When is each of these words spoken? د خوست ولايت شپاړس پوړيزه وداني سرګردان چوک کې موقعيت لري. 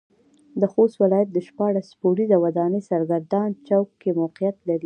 د 0.59 0.61
خوست 0.73 0.95
ولايت 1.03 1.29
شپاړس 1.47 1.87
پوړيزه 1.99 2.37
وداني 2.43 2.81
سرګردان 2.89 3.49
چوک 3.67 3.87
کې 4.01 4.09
موقعيت 4.19 4.57
لري. 4.67 4.79